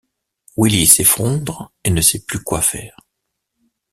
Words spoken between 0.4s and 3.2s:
Willie s'effondre et ne sait plus quoi faire.